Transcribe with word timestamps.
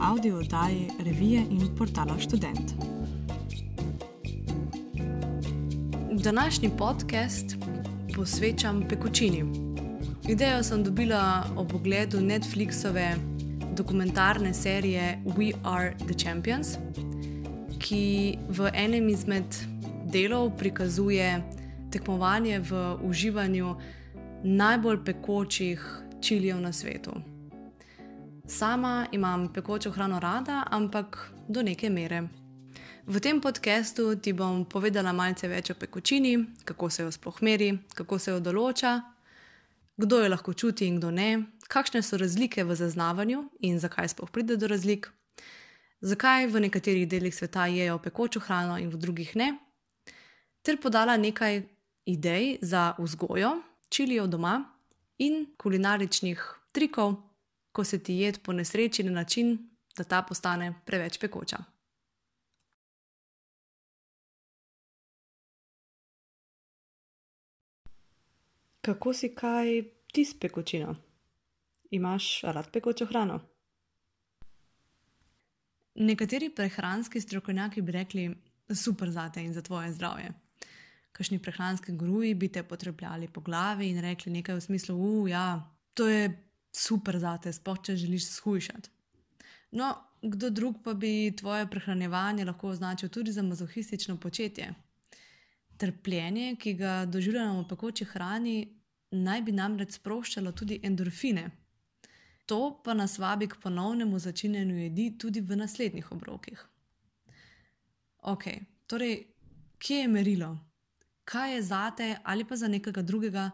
avdio 0.00 0.38
oddaji 0.38 0.88
revije 1.04 1.42
in 1.50 1.76
portala 1.78 2.18
Student. 2.20 2.72
Današnji 6.12 6.70
podcast 6.78 7.56
posvečam 8.14 8.82
pekočini. 8.88 9.44
Idejo 10.28 10.62
sem 10.62 10.84
dobila 10.84 11.44
ob 11.56 11.74
ogledu 11.74 12.20
Netflixove 12.20 13.14
dokumentarne 13.76 14.54
serije 14.54 15.22
We 15.24 15.52
Are 15.64 15.94
the 15.96 16.14
Champions, 16.24 16.68
ki 17.78 18.38
v 18.48 18.70
enem 18.74 19.08
izmed 19.08 19.56
delov 20.12 20.50
prikazuje 20.58 21.42
tekmovanje 21.90 22.58
v 22.58 22.96
uživanju 23.02 23.74
najbolj 24.42 25.04
pekočih 25.04 26.02
čilijev 26.20 26.60
na 26.60 26.72
svetu. 26.72 27.10
Sama 28.48 29.06
imam 29.12 29.52
pekočo 29.52 29.90
hrano 29.90 30.20
rada, 30.20 30.64
ampak 30.70 31.32
do 31.48 31.62
neke 31.62 31.90
mere. 31.90 32.22
V 33.06 33.20
tem 33.20 33.40
podkastu 33.40 34.16
ti 34.16 34.32
bom 34.32 34.64
povedala 34.64 35.12
malce 35.12 35.48
več 35.48 35.70
o 35.70 35.74
pekočini, 35.74 36.32
kako 36.64 36.88
se 36.90 37.02
jo 37.02 37.10
sploh 37.12 37.42
meri, 37.42 37.68
kako 37.94 38.18
se 38.18 38.30
jo 38.30 38.40
določa, 38.40 38.94
kdo 40.00 40.22
jo 40.22 40.30
lahko 40.32 40.54
čuti 40.56 40.88
in 40.88 40.96
kdo 40.96 41.10
ne, 41.10 41.28
kakšne 41.68 42.00
so 42.02 42.16
razlike 42.16 42.64
v 42.64 42.72
zaznavanju 42.72 43.44
in 43.68 43.76
zakaj 43.78 44.08
sploh 44.16 44.32
pride 44.32 44.56
do 44.56 44.66
razlik, 44.66 45.10
zakaj 46.00 46.48
v 46.48 46.64
nekaterih 46.64 47.04
delih 47.04 47.36
sveta 47.36 47.68
jejo 47.68 48.00
pekočo 48.00 48.40
hrano 48.40 48.80
in 48.80 48.88
v 48.88 48.96
drugih 48.96 49.36
ne, 49.36 49.52
ter 50.64 50.80
podala 50.80 51.20
nekaj 51.20 51.66
idej 52.08 52.58
za 52.64 52.94
vzgojo, 52.96 53.58
čilijo 53.92 54.26
doma 54.26 54.62
in 55.20 55.50
kulinaričnih 55.60 56.40
trikov, 56.72 57.27
ko 57.78 57.84
se 57.84 57.98
ti 58.02 58.14
jed 58.18 58.40
po 58.42 58.52
nesreči 58.52 59.02
na 59.06 59.10
način, 59.10 59.52
da 59.96 60.04
ta 60.04 60.22
postane 60.22 60.72
preveč 60.86 61.18
pekoča. 61.18 61.58
Kako 68.80 69.12
si 69.14 69.30
kaj 69.34 69.70
ti 70.12 70.24
s 70.24 70.34
pekočino? 70.40 70.96
Imaš 71.90 72.40
rad 72.42 72.72
pekočo 72.72 73.06
hrano? 73.06 73.38
Nekateri 75.94 76.50
prehranski 76.50 77.20
strokovnjaki 77.20 77.82
bi 77.82 77.92
rekli, 77.92 78.26
super 78.74 79.10
za 79.10 79.30
te 79.30 79.44
in 79.44 79.54
za 79.54 79.62
tvoje 79.62 79.92
zdravje 79.92 80.34
kakšni 81.12 81.38
prehranski 81.42 81.96
gruji 81.96 82.34
bi 82.34 82.48
te 82.48 82.62
potrebljali 82.62 83.28
po 83.28 83.40
glavi 83.40 83.88
in 83.90 84.00
rekli 84.00 84.32
nekaj 84.32 84.54
v 84.54 84.60
smislu, 84.60 84.96
da 84.96 85.26
ja, 85.26 85.74
to 85.94 86.06
je 86.08 86.47
super 86.72 87.18
za 87.18 87.36
te, 87.42 87.52
sploh 87.52 87.78
če 87.82 87.96
želiš 87.96 88.26
shujšati. 88.32 88.90
No, 89.78 89.92
kdo 90.22 90.50
drug 90.50 90.82
pa 90.84 90.94
bi 90.94 91.32
tvoje 91.36 91.66
prehranjevanje 91.70 92.44
lahko 92.44 92.72
označil 92.72 93.08
tudi 93.08 93.32
za 93.32 93.42
mazohistično 93.42 94.16
početje. 94.16 94.72
Trpljenje, 95.76 96.56
ki 96.56 96.74
ga 96.74 97.04
doživljamo 97.06 97.62
v 97.62 97.68
pekoči 97.68 98.04
hrani, 98.04 98.56
naj 99.10 99.42
bi 99.42 99.52
namreč 99.52 99.98
sproščalo 100.00 100.52
tudi 100.52 100.80
endorfine. 100.82 101.50
To 102.48 102.80
pa 102.84 102.94
nas 102.94 103.18
vabi 103.18 103.46
k 103.48 103.60
ponovnemu 103.62 104.18
začinjenju 104.18 104.78
jedi 104.78 105.10
tudi 105.18 105.40
v 105.40 105.56
naslednjih 105.56 106.12
obrokih. 106.12 106.64
Ok, 108.32 108.48
torej, 108.86 109.20
kje 109.78 110.00
je 110.00 110.08
merilo? 110.08 110.56
kaj 111.28 111.54
je 111.54 111.62
za 111.62 111.90
te 111.90 112.16
ali 112.24 112.44
pa 112.44 112.56
za 112.56 112.68
nekoga 112.68 113.02
drugega 113.02 113.50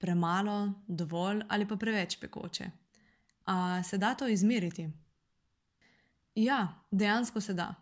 premalo, 0.00 0.72
dovolj 0.88 1.42
ali 1.48 1.68
pa 1.68 1.76
preveč 1.76 2.16
pekoče. 2.20 2.70
A 3.46 3.82
se 3.82 3.98
da 3.98 4.14
to 4.14 4.28
izmeriti? 4.28 4.88
Ja, 6.34 6.84
dejansko 6.90 7.40
se 7.40 7.54
da. 7.54 7.74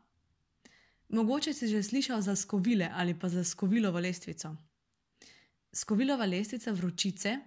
Mogoče 1.08 1.52
si 1.52 1.68
že 1.68 1.82
slišal 1.82 2.20
za 2.20 2.36
skovile 2.36 2.90
ali 2.94 3.14
pa 3.18 3.28
za 3.28 3.44
skovilovo 3.44 3.98
lestvico. 3.98 4.56
Skovilova 5.72 6.24
lestvica 6.24 6.72
vročice 6.72 7.38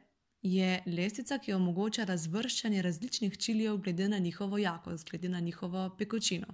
je 0.42 0.84
lestvica, 0.86 1.38
ki 1.38 1.54
omogoča 1.54 2.04
razvrščanje 2.04 2.82
različnih 2.82 3.38
čilijev 3.38 3.78
glede 3.78 4.10
na 4.10 4.18
njihovo 4.18 4.58
jakost, 4.58 5.10
glede 5.10 5.30
na 5.30 5.40
njovo 5.40 5.96
pekočino. 5.98 6.48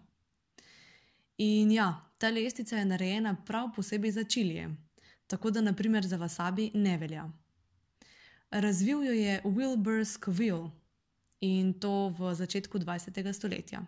In 1.38 1.72
ja, 1.72 2.11
ta 2.17 2.29
lestvica 2.29 2.77
je 2.77 2.85
narejena 2.85 3.35
prav 3.45 3.69
posebej 3.75 4.11
za 4.11 4.23
čilije, 4.23 4.75
tako 5.27 5.51
da 5.51 5.61
naprimer 5.61 6.06
za 6.06 6.17
wasabi 6.17 6.72
ne 6.73 6.97
velja. 6.97 7.29
Razvil 8.52 9.03
jo 9.03 9.12
je 9.12 9.41
Wilbur 9.44 10.06
Scoville 10.06 10.72
in 11.41 11.74
to 11.74 12.09
v 12.09 12.35
začetku 12.35 12.80
20. 12.80 13.34
stoletja. 13.34 13.85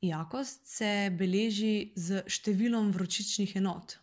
Jakost 0.00 0.66
se 0.66 1.10
beleži 1.18 1.92
z 1.94 2.24
številom 2.26 2.88
vročičnih 2.90 3.52
enot, 3.60 3.98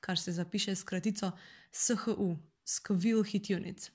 kar 0.00 0.18
se 0.18 0.32
zapiše 0.32 0.74
s 0.74 0.82
kratico 0.82 1.30
SHU, 1.72 2.36
Scoville 2.64 3.24
Heat 3.24 3.50
Units. 3.50 3.90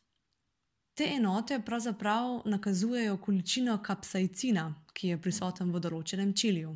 Te 0.95 1.11
enote 1.11 1.59
pravzaprav 1.59 2.41
nakazujejo 2.45 3.17
količino 3.17 3.77
kapsajcina, 3.83 4.65
ki 4.93 5.11
je 5.13 5.21
prisoten 5.21 5.75
v 5.75 5.83
določenem 5.83 6.33
čiliju. 6.33 6.71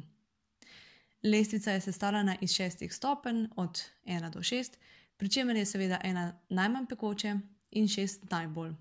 Lestvica 1.24 1.72
je 1.72 1.82
sestavljena 1.88 2.36
iz 2.42 2.54
šestih 2.54 2.94
stopenj, 2.94 3.48
od 3.56 3.82
1 4.06 4.30
do 4.30 4.44
6, 4.44 4.78
pri 5.18 5.30
čemer 5.30 5.56
je 5.56 5.66
seveda 5.66 6.00
ena 6.04 6.32
najmanj 6.50 6.86
pekoče 6.90 7.36
in 7.72 7.88
šest 7.88 8.30
najbolj. 8.32 8.74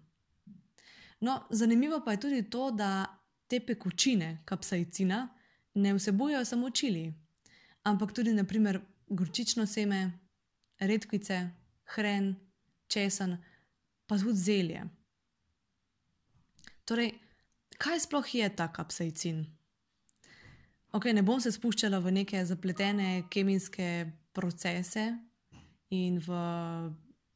No, 1.20 1.46
zanimivo 1.50 2.02
pa 2.04 2.12
je 2.12 2.20
tudi 2.20 2.50
to, 2.50 2.70
da 2.70 3.06
te 3.48 3.60
pekočine, 3.60 4.42
kapsajcina, 4.44 5.28
ne 5.74 5.94
vsebujejo 5.94 6.44
samo 6.44 6.70
čili, 6.70 7.14
ampak 7.82 8.12
tudi 8.12 8.32
naprimer 8.34 8.80
gorčično 9.06 9.66
seme, 9.66 10.12
redkvice, 10.78 11.50
hren, 11.94 12.34
česen, 12.86 13.36
pa 14.06 14.18
tudi 14.18 14.38
zelje. 14.38 14.84
Torej, 16.84 17.12
kaj 17.78 18.00
sploh 18.00 18.34
je 18.34 18.48
ta 18.56 18.72
kapsajcin? 18.72 19.44
Okay, 20.92 21.12
ne 21.12 21.22
bom 21.22 21.40
se 21.40 21.50
spuščala 21.52 21.98
v 21.98 22.12
neke 22.20 22.44
zapletene 22.46 23.24
kemijske 23.30 24.10
procese 24.32 25.08
in 25.94 26.18
v 26.18 26.30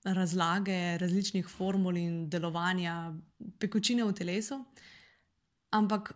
razlage 0.05 0.99
različnih 0.99 1.49
formul 1.49 1.97
in 1.97 2.29
delovanja 2.31 3.13
pekočine 3.59 4.05
v 4.05 4.15
telesu, 4.15 4.59
ampak 5.71 6.13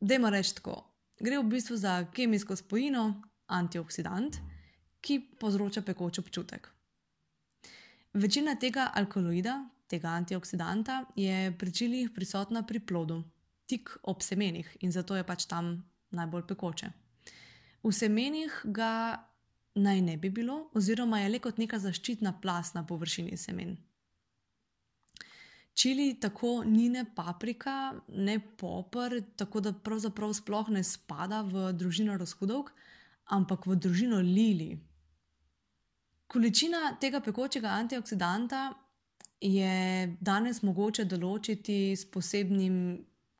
dajmo 0.00 0.30
reči 0.30 0.54
tako. 0.60 0.80
Gre 1.20 1.38
v 1.38 1.48
bistvu 1.48 1.76
za 1.76 2.04
kemijsko 2.12 2.56
spojino, 2.56 3.04
antioksidant, 3.46 4.40
ki 5.04 5.20
povzroča 5.40 5.82
pekoč 5.82 6.18
občutek. 6.18 6.68
Večina 8.14 8.54
tega 8.60 8.90
alkaloida, 8.94 9.58
tega 9.90 10.14
antioksidanta, 10.16 11.04
je 11.16 11.52
pri 11.58 11.72
čilih 11.72 12.10
prisotna 12.14 12.62
pri 12.66 12.80
plodu, 12.80 13.22
tik 13.66 13.90
ob 14.02 14.22
semenih 14.22 14.76
in 14.80 14.92
zato 14.92 15.16
je 15.16 15.24
pač 15.24 15.46
tam 15.50 15.76
najbolj 16.14 16.46
pekoče. 16.46 16.90
V 17.84 17.92
semenih 17.92 18.60
ga 18.64 19.18
naj 19.74 20.00
ne 20.00 20.16
bi 20.16 20.30
bilo, 20.30 20.70
oziroma 20.74 21.20
je 21.20 21.28
le 21.28 21.40
kot 21.42 21.58
neka 21.58 21.78
zaščitna 21.78 22.38
plast 22.42 22.74
na 22.74 22.84
površini 22.86 23.36
semen. 23.36 23.76
Čili 25.74 26.20
tako 26.20 26.62
ni 26.64 26.88
ne 26.88 27.04
paprika, 27.14 27.94
ne 28.08 28.38
popr, 28.56 29.18
tako 29.36 29.60
da 29.60 29.72
pravzaprav 29.72 30.32
sploh 30.32 30.68
ne 30.70 30.84
spada 30.84 31.42
v 31.42 31.72
družino 31.74 32.14
razhudovk, 32.16 32.70
ampak 33.34 33.66
v 33.66 33.76
družino 33.76 34.20
lili. 34.22 34.76
Količina 36.26 36.94
tega 37.00 37.20
pekočega 37.20 37.74
antioksidanta 37.74 38.68
je 39.40 40.06
danes 40.20 40.62
mogoče 40.62 41.04
določiti 41.10 41.96
s 41.96 42.06
posebnim 42.06 42.78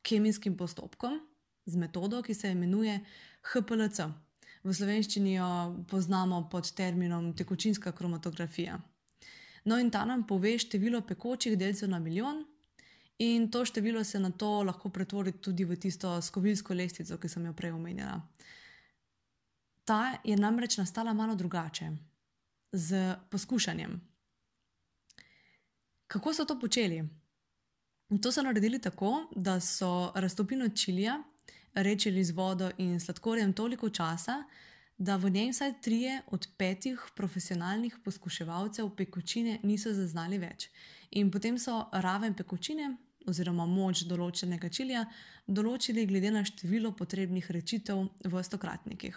kemijskim 0.03 0.57
postopkom, 0.57 1.21
z 1.67 1.81
metodo, 1.81 2.21
ki 2.23 2.35
se 2.35 2.51
imenuje 2.53 2.99
HPLC. 3.53 4.11
V 4.65 4.73
slovenščini 4.73 5.35
jo 5.35 5.49
poznamo 5.91 6.47
pod 6.51 6.71
terminom 6.73 7.35
tekočinska 7.37 7.93
kromatografija. 7.93 8.79
No, 9.65 9.79
in 9.79 9.91
ta 9.91 10.05
nam 10.05 10.27
pove 10.27 10.59
število 10.59 11.03
pekočih 11.05 11.59
delcev 11.59 11.91
na 11.93 11.99
milijon, 11.99 12.43
in 13.19 13.51
to 13.51 13.65
število 13.65 14.05
se 14.05 14.21
na 14.21 14.31
to 14.31 14.63
lahko 14.63 14.89
pretvori 14.89 15.33
tudi 15.33 15.65
v 15.65 15.77
tisto 15.77 16.17
skovilsko 16.23 16.75
lestvico, 16.75 17.19
ki 17.19 17.29
sem 17.29 17.47
jo 17.47 17.53
prej 17.53 17.73
omenjala. 17.77 18.21
Ta 19.85 20.19
je 20.25 20.37
namreč 20.37 20.79
nastala 20.81 21.13
malo 21.13 21.35
drugače, 21.35 21.91
z 22.73 23.17
poskušanjem. 23.31 24.01
Kako 26.07 26.35
so 26.35 26.45
to 26.45 26.57
počeli? 26.61 27.05
To 28.23 28.33
so 28.33 28.43
naredili 28.43 28.81
tako, 28.81 29.29
da 29.37 29.61
so 29.61 30.13
raztopino 30.15 30.69
čilija 30.69 31.23
rečili 31.75 32.25
z 32.25 32.33
vodo 32.33 32.71
in 32.79 33.01
sladkorjem 33.01 33.53
toliko 33.53 33.91
časa, 33.91 34.45
da 34.99 35.17
v 35.17 35.31
njej 35.31 35.51
vsaj 35.51 35.73
trije 35.83 36.23
od 36.27 36.49
petih 36.57 37.01
profesionalnih 37.17 37.97
poskuševalcev 38.05 38.91
pekočine 38.97 39.59
niso 39.63 39.93
zaznali 39.93 40.39
več. 40.39 40.69
In 41.11 41.31
potem 41.31 41.59
so 41.59 41.89
raven 41.93 42.35
pekočine 42.35 42.97
oziroma 43.27 43.67
moč 43.67 44.05
določenega 44.07 44.69
čilija 44.69 45.05
določili 45.47 46.07
glede 46.07 46.31
na 46.31 46.45
število 46.45 46.93
potrebnih 46.93 47.51
rečitev 47.51 48.05
v 48.25 48.43
stokratnikih. 48.43 49.17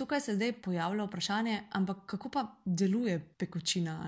Tukaj 0.00 0.20
se 0.20 0.34
zdaj 0.36 0.52
pojavlja 0.64 1.04
vprašanje, 1.04 1.56
ampak 1.76 2.06
kako 2.06 2.30
pa 2.32 2.44
deluje 2.64 3.18
pekočina? 3.38 3.98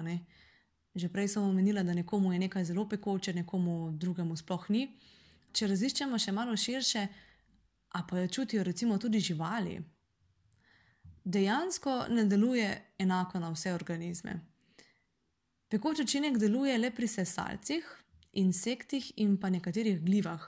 Že 0.94 1.08
prej 1.08 1.28
sem 1.28 1.42
omenila, 1.42 1.82
da 1.82 1.94
nekomu 1.94 2.32
je 2.32 2.38
nekaj 2.38 2.64
zelo 2.64 2.86
pekoče, 2.88 3.32
nekomu 3.32 3.92
drugemu 3.92 4.36
sploh 4.36 4.68
ni. 4.70 4.86
Če 5.52 5.68
raziščemo 5.68 6.18
še 6.18 6.32
malo 6.32 6.56
širše, 6.56 7.06
a 7.92 8.06
pa 8.06 8.18
jo 8.18 8.28
čutijo 8.28 8.62
recimo 8.62 8.98
tudi 8.98 9.20
živali, 9.20 9.82
dejansko 11.24 12.06
ne 12.08 12.24
deluje 12.24 12.82
enako 12.98 13.38
na 13.38 13.50
vse 13.50 13.74
organizme. 13.74 14.40
Pekoč 15.68 16.00
učinek 16.00 16.38
deluje 16.38 16.78
le 16.78 16.90
pri 16.90 17.08
sesalcih, 17.08 17.84
insektih 18.32 19.12
in 19.16 19.36
pa 19.40 19.50
nekaterih 19.50 20.02
glivah. 20.04 20.42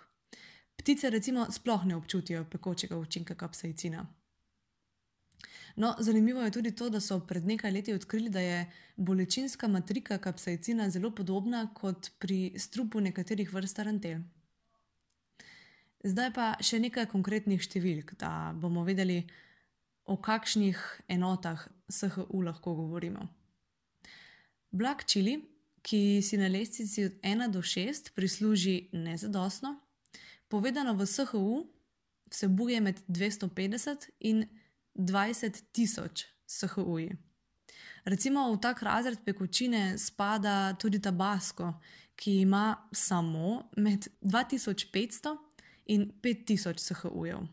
Ptice 0.77 1.11
recimo 1.11 1.47
sploh 1.51 1.85
ne 1.85 1.97
občutijo 1.97 2.45
pekočega 2.51 2.99
učinka 2.99 3.35
kapsaicina. 3.35 4.07
No, 5.77 5.95
zanimivo 5.99 6.43
je 6.43 6.51
tudi 6.51 6.77
to, 6.77 6.89
da 6.91 7.01
so 7.01 7.21
pred 7.21 7.47
nekaj 7.47 7.73
leti 7.73 7.93
odkrili, 7.93 8.31
da 8.31 8.41
je 8.41 8.71
bolečinska 8.97 9.69
matrika 9.69 10.19
kapsaicina 10.19 10.91
zelo 10.91 11.11
podobna 11.11 11.71
kot 11.75 12.11
pri 12.19 12.53
strupu 12.59 13.01
nekaterih 13.01 13.53
vrst 13.53 13.77
tarantel. 13.77 14.21
Zdaj 16.05 16.31
pa 16.37 16.47
še 16.61 16.83
nekaj 16.85 17.09
konkretnih 17.09 17.63
številk, 17.65 18.13
da 18.21 18.53
bomo 18.61 18.83
vedeli, 18.85 19.23
o 20.05 20.19
kakšnih 20.21 20.77
enotah 21.09 21.63
SHU 21.89 22.43
lahko 22.45 22.75
govorimo. 22.77 23.25
Blag 24.69 25.07
čili, 25.09 25.39
ki 25.81 26.21
si 26.21 26.37
na 26.37 26.51
lestvici 26.53 27.07
od 27.09 27.17
1 27.25 27.49
do 27.53 27.63
6 27.65 28.13
prisluži 28.13 28.91
nezadostno, 28.93 29.79
povedano 30.53 30.93
v 30.93 31.09
SHU, 31.09 31.65
vsebuje 32.29 32.81
med 32.85 33.01
250 33.09 34.11
in 34.29 34.45
20 34.93 35.63
tisoč 35.73 36.27
SHU-ji. 36.45 37.17
Recimo 38.05 38.53
v 38.53 38.61
tak 38.61 38.85
razred 38.85 39.25
pekočine 39.25 39.97
spada 39.97 40.77
tudi 40.77 41.01
tabasko, 41.01 41.73
ki 42.17 42.45
ima 42.45 42.77
samo 42.93 43.73
med 43.81 44.05
2500 44.21 45.54
in 45.87 46.13
5000 46.23 46.79
SHU-jev. 46.79 47.47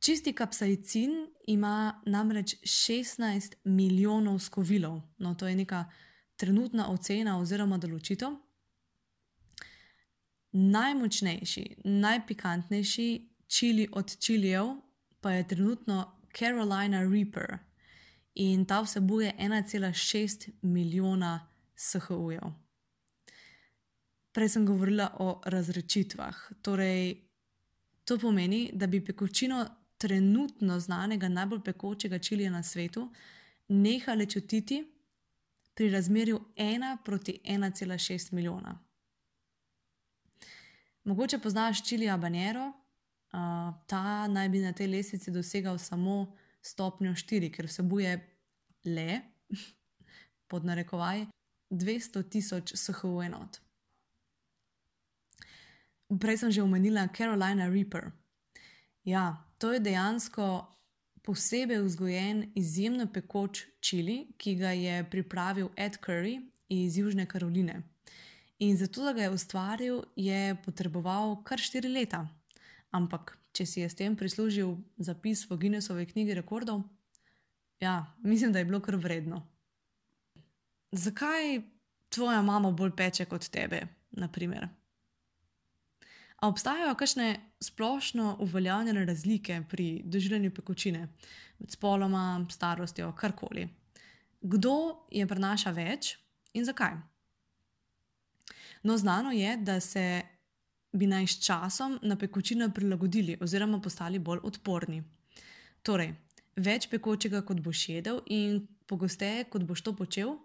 Čisti 0.00 0.32
kapsaicin 0.32 1.10
ima 1.46 2.02
namreč 2.06 2.54
16 2.62 3.54
milijonov 3.64 4.38
skovilov, 4.38 5.00
no 5.18 5.34
to 5.34 5.48
je 5.48 5.56
neka 5.56 5.84
trenutna 6.36 6.86
ocena 6.92 7.38
oziroma 7.38 7.78
določitev. 7.78 8.36
Najmočnejši, 10.52 11.64
najpikantnejši 11.84 13.08
čili 13.48 13.88
od 13.92 14.14
čilijev 14.18 14.76
pa 15.20 15.32
je 15.32 15.48
trenutno 15.48 16.20
Carolina 16.38 17.02
Reaper 17.02 17.58
in 18.34 18.64
ta 18.64 18.80
vsebuje 18.80 19.34
1,6 19.38 20.50
milijona 20.62 21.48
SHU-jev. 21.76 22.67
Prej 24.38 24.48
sem 24.48 24.66
govorila 24.66 25.16
o 25.18 25.40
razrečitvah. 25.44 26.36
Torej, 26.62 27.16
to 28.04 28.18
pomeni, 28.18 28.70
da 28.72 28.86
bi 28.86 29.00
pekočino 29.04 29.64
trenutno 29.98 30.80
znanega 30.80 31.28
najbolj 31.28 31.60
pekočega 31.64 32.18
čilija 32.18 32.50
na 32.50 32.62
svetu 32.62 33.08
nehali 33.68 34.30
čutiti 34.30 34.92
pri 35.74 35.90
razmerju 35.90 36.40
1 36.56 36.96
proti 37.04 37.40
1,6 37.44 38.32
milijona. 38.32 38.78
Mogoče 41.04 41.38
poznaš 41.38 41.88
čili 41.88 42.10
abanero, 42.10 42.72
ta 43.86 44.26
naj 44.28 44.48
bi 44.48 44.58
na 44.58 44.72
tej 44.72 44.86
lestvici 44.86 45.30
dosegal 45.30 45.78
samo 45.78 46.36
stopnjo 46.62 47.10
4, 47.10 47.54
ker 47.56 47.66
vsebuje 47.66 48.28
le, 48.84 49.20
pod 50.50 50.64
narekovaj, 50.64 51.26
200 51.70 52.28
tisoč 52.30 52.74
SHU 52.74 53.22
enot. 53.22 53.67
Prej 56.08 56.40
sem 56.40 56.50
že 56.50 56.62
omenila 56.62 57.08
Carolina 57.12 57.68
Reaper. 57.68 58.12
Ja, 59.04 59.44
to 59.58 59.72
je 59.72 59.80
dejansko 59.80 60.64
posebej 61.22 61.82
vzgojen, 61.84 62.52
izjemno 62.56 63.06
pekoč 63.12 63.66
čili, 63.80 64.32
ki 64.36 64.54
ga 64.56 64.72
je 64.72 65.04
pripravil 65.10 65.68
Ed 65.76 65.98
Curry 66.00 66.40
iz 66.68 66.96
Južne 66.96 67.26
Karoline. 67.26 67.82
In 68.58 68.76
zato, 68.76 69.04
da 69.04 69.12
ga 69.12 69.22
je 69.22 69.30
ustvaril, 69.30 70.02
je 70.16 70.56
potreboval 70.64 71.42
kar 71.44 71.60
4 71.60 71.92
leta. 71.92 72.24
Ampak, 72.90 73.36
če 73.52 73.66
si 73.66 73.80
je 73.80 73.88
s 73.88 73.94
tem 73.94 74.16
prislužil 74.16 74.76
zapis 74.96 75.44
v 75.50 75.60
Guinnessovi 75.60 76.06
knjigi 76.06 76.34
rekordov, 76.34 76.82
ja, 77.80 78.14
mislim, 78.24 78.52
da 78.52 78.58
je 78.58 78.64
bilo 78.64 78.80
kar 78.80 78.96
vredno. 78.96 79.44
Zakaj 80.92 81.60
tvoja 82.08 82.42
mama 82.42 82.72
bolj 82.72 82.96
peče 82.96 83.28
kot 83.28 83.50
tebe, 83.52 83.84
naprimer? 84.10 84.68
A 86.38 86.48
obstajajo 86.48 86.94
kakšne 86.94 87.40
splošno 87.60 88.36
uveljavljene 88.40 89.04
razlike 89.04 89.62
pri 89.68 90.02
doživljanju 90.04 90.50
pekočine 90.54 91.08
med 91.58 91.70
spoloma, 91.70 92.46
starostjo, 92.50 93.12
karkoli? 93.12 93.68
Kdo 94.40 94.74
je 95.10 95.26
prenaša 95.26 95.70
več 95.74 96.14
in 96.54 96.64
zakaj? 96.64 96.94
No, 98.82 98.96
znano 98.96 99.32
je, 99.34 99.56
da 99.56 99.80
se 99.80 100.22
bi 100.92 101.06
naj 101.06 101.26
s 101.26 101.44
časom 101.44 101.98
na 102.02 102.16
pekočino 102.16 102.70
prilagodili 102.74 103.38
oziroma 103.40 103.80
postali 103.80 104.18
bolj 104.18 104.40
odporni. 104.42 105.02
Torej, 105.82 106.14
več 106.56 106.86
pekočega, 106.88 107.42
kot 107.42 107.60
boš 107.60 107.88
jedel, 107.88 108.22
in 108.26 108.62
pogosteje, 108.86 109.44
kot 109.50 109.66
boš 109.66 109.82
to 109.82 109.92
počel, 109.96 110.36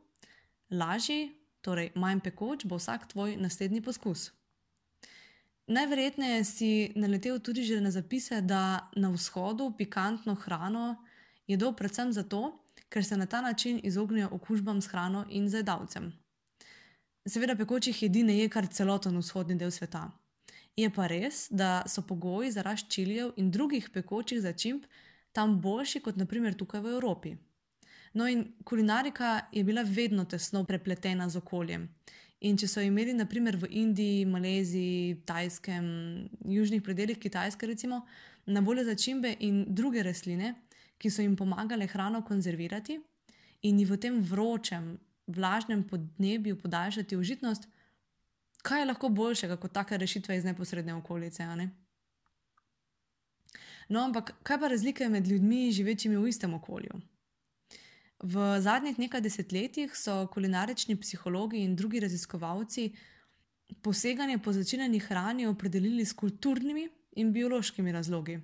lažji, 0.72 1.36
torej 1.62 1.92
manj 1.96 2.26
pekoč, 2.26 2.66
bo 2.66 2.82
vsak 2.82 3.12
tvoj 3.14 3.38
naslednji 3.38 3.82
poskus. 3.82 4.32
Najverjetneje 5.68 6.44
si 6.44 6.92
naletel 6.96 7.40
tudi 7.40 7.64
že 7.64 7.82
na 7.82 7.92
zapise, 7.92 8.42
da 8.42 8.90
na 8.96 9.10
vzhodu 9.10 9.72
pikantno 9.78 10.36
hrano 10.36 10.96
jedo 11.48 11.72
predvsem 11.72 12.12
zato, 12.14 12.60
ker 12.90 13.06
se 13.06 13.18
na 13.18 13.26
ta 13.26 13.42
način 13.42 13.80
izognejo 13.84 14.30
okužbam 14.32 14.82
s 14.82 14.88
hrano 14.88 15.26
in 15.30 15.50
zajedavcem. 15.50 16.12
Seveda, 17.26 17.56
pekočih 17.56 18.04
jedi 18.04 18.24
ne 18.24 18.38
je 18.38 18.50
kar 18.50 18.68
celoten 18.68 19.18
vzhodni 19.18 19.56
del 19.56 19.72
sveta. 19.72 20.12
Je 20.76 20.90
pa 20.90 21.08
res, 21.08 21.48
da 21.50 21.84
so 21.88 22.02
pogoji 22.02 22.52
za 22.52 22.62
rast 22.62 22.90
čilijev 22.90 23.32
in 23.38 23.52
drugih 23.52 23.90
pekočih 23.94 24.42
začimb 24.42 24.84
tam 25.32 25.62
boljši 25.62 26.00
kot 26.00 26.18
naprimer 26.18 26.58
tukaj 26.58 26.82
v 26.82 26.96
Evropi. 26.98 27.36
No, 28.14 28.28
in 28.28 28.44
kulinarika 28.66 29.48
je 29.52 29.64
bila 29.64 29.82
vedno 29.82 30.26
tesno 30.26 30.64
prepletena 30.64 31.30
z 31.30 31.38
okoljem. 31.38 31.88
In 32.44 32.58
če 32.60 32.68
so 32.68 32.82
imeli, 32.84 33.14
naprimer 33.16 33.56
v 33.56 33.70
Indiji, 33.80 34.26
Maleziji, 34.28 35.16
Tajskem, 35.28 35.86
južnih 36.44 36.82
predeljih 36.84 37.20
Kitajske, 37.20 37.70
recimo, 37.70 38.02
na 38.46 38.60
voljo 38.60 38.84
začimbe 38.84 39.32
in 39.40 39.64
druge 39.70 40.04
rastline, 40.04 40.52
ki 41.00 41.12
so 41.12 41.24
jim 41.24 41.38
pomagale 41.40 41.88
hrano 41.88 42.20
konzervirati 42.28 43.00
in 43.64 43.80
ji 43.80 43.86
v 43.88 43.98
tem 43.98 44.20
vročem, 44.20 44.98
vlažnem 45.28 45.86
podnebju 45.88 46.58
podaljšati 46.60 47.16
užitnost, 47.16 47.70
kaj 48.64 48.84
je 48.84 48.90
lahko 48.92 49.10
boljšega 49.10 49.58
kot 49.58 49.72
take 49.72 49.98
rešitve 49.98 50.38
iz 50.38 50.44
neposredne 50.44 50.96
okolice? 51.00 51.48
Ne? 51.56 51.70
No, 53.88 54.04
ampak 54.04 54.36
kaj 54.44 54.60
pa 54.60 54.68
razlike 54.68 55.08
med 55.10 55.28
ljudmi, 55.28 55.72
živečimi 55.72 56.20
v 56.20 56.28
istem 56.28 56.54
okolju? 56.60 57.00
V 58.24 58.62
zadnjih 58.64 59.00
nekaj 59.00 59.22
desetletjih 59.22 59.96
so 60.00 60.28
kulinarični 60.32 60.96
psihologi 60.96 61.60
in 61.60 61.76
drugi 61.76 62.00
raziskovalci 62.00 62.94
poseganje 63.82 64.38
po 64.38 64.54
začinjeni 64.54 65.00
hrani 65.00 65.48
opredelili 65.48 66.06
s 66.06 66.14
kulturnimi 66.14 66.88
in 67.20 67.34
biološkimi 67.34 67.92
razlogi, 67.92 68.40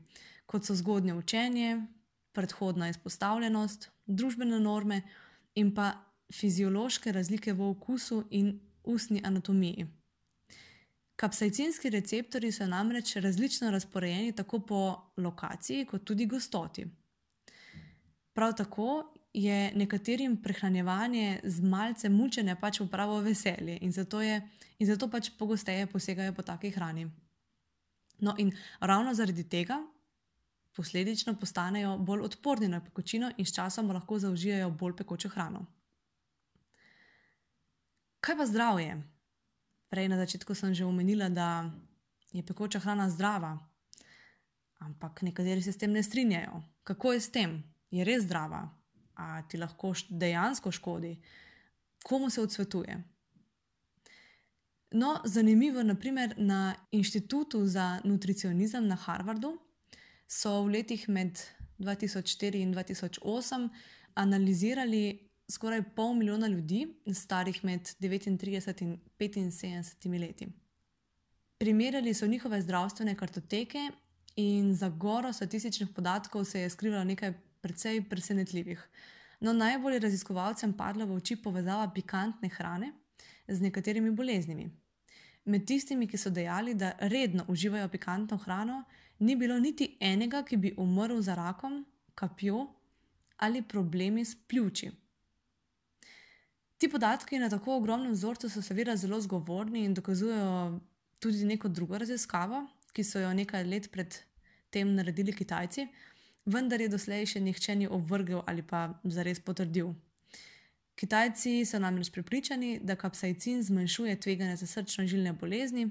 kot 0.46 0.66
so 0.66 0.76
zgodnje 0.76 1.14
učenje, 1.14 1.86
predhodna 2.36 2.90
izpostavljenost, 2.90 3.90
družbene 4.06 4.60
norme 4.60 5.02
in 5.56 5.72
pa 5.76 5.94
fiziološke 6.34 7.12
razlike 7.12 7.54
v 7.54 7.70
okusu 7.70 8.24
in 8.30 8.60
ustni 8.84 9.22
anatomiji. 9.24 9.88
Kapsaicinski 11.16 11.90
receptori 11.90 12.52
so 12.52 12.68
namreč 12.68 13.16
različno 13.16 13.72
razporejeni 13.72 14.36
tako 14.36 14.60
po 14.60 14.82
lokaciji, 15.18 15.86
kot 15.86 16.04
tudi 16.04 16.26
gostoti. 16.26 16.86
Prav 18.34 18.56
tako 18.56 19.14
je 19.34 19.72
nekaterim 19.76 20.38
prehranjevanje 20.42 21.42
z 21.44 21.62
malce 21.62 22.10
mučenja 22.10 22.56
pač 22.56 22.82
pravo 22.92 23.20
veselje 23.22 23.78
in 23.82 23.92
zato, 23.92 24.22
je, 24.22 24.42
in 24.80 24.88
zato 24.88 25.08
pač 25.08 25.30
pogosteje 25.38 25.88
posegajo 25.88 26.34
po 26.34 26.42
taki 26.42 26.70
hrani. 26.70 27.10
No, 28.20 28.36
in 28.38 28.52
ravno 28.80 29.14
zaradi 29.14 29.44
tega 29.44 29.78
posledično 30.76 31.36
postanejo 31.40 31.98
bolj 31.98 32.22
odporni 32.22 32.68
na 32.68 32.80
pekočino 32.80 33.32
in 33.38 33.46
s 33.46 33.54
časom 33.56 33.92
lahko 33.92 34.20
zaužijajo 34.20 34.70
bolj 34.70 34.96
pekočo 34.96 35.30
hrano. 35.30 35.66
Kaj 38.20 38.38
pa 38.38 38.46
zdravje? 38.46 38.98
Prej 39.90 40.08
na 40.10 40.18
začetku 40.18 40.56
sem 40.56 40.74
že 40.74 40.86
omenila, 40.86 41.30
da 41.30 41.72
je 42.32 42.44
pekoča 42.46 42.80
hrana 42.80 43.10
zdrava, 43.10 43.58
ampak 44.80 45.22
nekateri 45.22 45.62
se 45.62 45.72
s 45.72 45.78
tem 45.78 45.92
ne 45.92 46.04
strinjajo. 46.04 46.62
Kako 46.84 47.14
je 47.14 47.22
s 47.22 47.32
tem? 47.32 47.64
Je 47.92 48.04
res 48.04 48.24
zdrava? 48.24 48.79
Ti 49.50 49.58
lahko 49.58 49.94
dejansko 50.10 50.72
škodi? 50.72 51.16
Komu 52.04 52.30
se 52.30 52.42
odsvetuje? 52.42 53.04
No, 54.92 55.22
zanimivo, 55.26 55.84
naprimer 55.84 56.34
na 56.38 56.76
Inštitutu 56.92 57.66
za 57.66 58.02
nutricionizem 58.04 58.88
na 58.88 58.96
Harvardu 58.96 59.58
so 60.28 60.64
v 60.64 60.72
letih 60.80 61.10
med 61.10 61.40
2004 61.80 62.62
in 62.62 62.74
2008 62.74 63.70
analizirali 64.14 65.30
skoraj 65.50 65.84
pol 65.96 66.14
milijona 66.14 66.48
ljudi, 66.48 66.88
starih 67.14 67.64
med 67.64 67.82
39 68.02 68.82
in 68.82 68.98
75 69.52 70.20
leti. 70.20 70.48
Primerjali 71.58 72.14
so 72.14 72.28
njihove 72.28 72.62
zdravstvene 72.62 73.16
kartoteke 73.16 73.92
in 74.36 74.76
za 74.76 74.90
goro 74.90 75.34
statističnih 75.34 75.90
podatkov 75.96 76.46
se 76.46 76.62
je 76.62 76.70
skrivalo 76.70 77.04
nekaj 77.04 77.34
precej 77.62 78.02
presenetljivih. 78.10 78.82
No, 79.40 79.54
najbolj 79.54 80.00
raziskovalcem 80.04 80.74
padla 80.74 81.06
v 81.06 81.16
oči 81.20 81.38
povezava 81.40 81.88
pikantne 81.96 82.50
hrane 82.50 82.92
z 83.48 83.62
nekaterimi 83.62 84.12
boleznimi. 84.12 84.70
Med 85.46 85.66
tistimi, 85.66 86.08
ki 86.08 86.18
so 86.18 86.30
dejali, 86.30 86.76
da 86.76 86.92
redno 87.00 87.46
uživajo 87.48 87.88
pikantno 87.90 88.38
hrano, 88.38 88.84
ni 89.20 89.36
bilo 89.36 89.60
niti 89.60 89.96
enega, 90.00 90.44
ki 90.44 90.58
bi 90.58 90.74
umrl 90.78 91.22
za 91.22 91.36
rakom, 91.36 91.86
kapjo 92.16 92.68
ali 93.40 93.62
problemi 93.62 94.26
s 94.26 94.36
pljuči. 94.48 94.92
Ti 96.78 96.90
podatki 96.90 97.40
na 97.40 97.50
tako 97.50 97.76
ogromnem 97.76 98.12
vzorcu 98.12 98.50
so 98.50 98.62
seveda 98.62 98.96
zelo 98.96 99.20
zgovorni 99.22 99.84
in 99.84 99.94
dokazujejo 99.94 100.80
tudi 101.20 101.46
neko 101.46 101.68
drugo 101.68 101.98
raziskavo, 101.98 102.66
ki 102.94 103.04
so 103.04 103.20
jo 103.20 103.32
nekaj 103.34 103.64
let 103.64 103.90
pred 103.92 104.16
tem 104.70 104.94
naredili 104.96 105.34
Kitajci, 105.34 105.88
vendar 106.50 106.82
je 106.82 106.90
doslej 106.90 107.28
še 107.34 107.42
nihče 107.44 107.76
ni 107.76 107.88
ovrgel 107.88 108.44
ali 108.48 108.66
pa 108.66 108.88
zares 109.04 109.40
potrdil. 109.40 109.94
Kitajci 111.00 111.64
so 111.66 111.80
namreč 111.80 112.10
prepričani, 112.12 112.80
da 112.84 112.98
kapsaicin 113.00 113.62
zmanjšuje 113.64 114.18
tveganje 114.20 114.58
za 114.60 114.68
srčno-žilne 114.68 115.32
bolezni, 115.40 115.86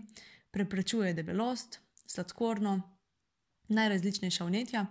preprečuje 0.52 1.14
debelost, 1.16 1.80
sladkorno, 2.04 2.80
najrazličnejša 3.68 4.44
vnetja 4.44 4.86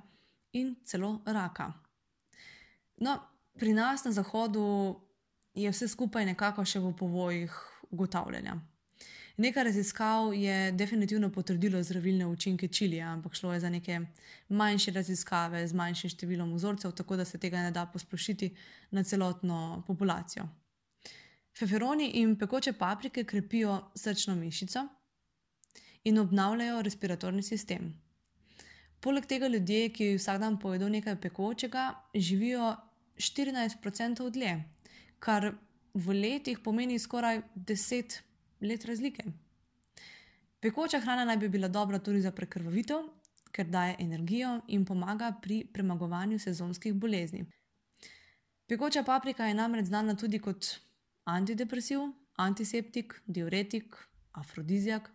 in 0.57 0.75
celo 0.85 1.19
raka. 1.25 1.73
No, 2.97 3.19
pri 3.59 3.73
nas 3.73 4.05
na 4.05 4.11
zahodu 4.11 4.63
je 5.53 5.69
vse 5.69 5.87
skupaj 5.87 6.25
nekako 6.25 6.65
še 6.65 6.81
v 6.81 6.93
povojih 6.97 7.53
ugotavljanja. 7.91 8.57
Nekaj 9.37 9.63
raziskav 9.63 10.33
je 10.33 10.71
definitivno 10.71 11.29
potrdilo 11.31 11.83
zdravilne 11.83 12.25
učinke 12.25 12.67
čilija, 12.67 13.11
ampak 13.13 13.33
šlo 13.33 13.53
je 13.53 13.59
za 13.59 13.69
neke 13.69 13.99
manjše 14.49 14.91
raziskave 14.91 15.61
z 15.67 15.77
manjšim 15.77 16.09
številom 16.09 16.55
vzorcev, 16.55 16.95
tako 16.97 17.19
da 17.19 17.25
se 17.25 17.37
tega 17.37 17.61
ne 17.61 17.71
da 17.71 17.85
posplošiti 17.85 18.49
na 18.91 19.03
celotno 19.03 19.83
populacijo. 19.87 20.47
Feferoni 21.59 22.09
in 22.23 22.33
pekoče 22.35 22.73
paprike 22.73 23.23
krepijo 23.23 23.77
srčno 23.95 24.35
mišico 24.35 24.87
in 26.03 26.17
obnavljajo 26.17 26.81
respiratorni 26.81 27.43
sistem. 27.43 27.93
Poleg 28.99 29.29
tega 29.29 29.47
ljudje, 29.47 29.89
ki 29.93 30.15
vsak 30.17 30.41
dan 30.41 30.57
pojedo 30.59 30.89
nekaj 30.89 31.21
pekočega, 31.21 31.91
živijo 32.15 32.73
14% 33.17 34.31
dlje, 34.33 34.63
kar 35.19 35.53
v 35.93 36.21
letih 36.23 36.59
pomeni 36.65 36.97
skoraj 36.99 37.43
10 37.55 38.23
let 38.61 38.85
razlike. 38.85 39.23
Pekoča 40.59 40.99
hrana 40.99 41.25
naj 41.25 41.37
bi 41.37 41.49
bila 41.49 41.67
dobra 41.67 41.99
tudi 41.99 42.21
za 42.21 42.31
prekrvavitev, 42.31 42.97
ker 43.51 43.67
daje 43.67 43.95
energijo 43.99 44.61
in 44.67 44.85
pomaga 44.85 45.31
pri 45.41 45.65
premagovanju 45.73 46.39
sezonskih 46.39 46.93
bolezni. 46.93 47.45
Pekoča 48.67 49.03
paprika 49.03 49.45
je 49.45 49.53
namreč 49.53 49.85
znana 49.85 50.15
tudi 50.15 50.39
kot 50.39 50.65
antidepresiv, 51.23 51.99
antiseptik, 52.35 53.21
diuretik, 53.25 53.95
afrodizijak. 54.31 55.11